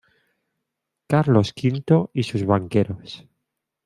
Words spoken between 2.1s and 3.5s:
y sus Banqueros.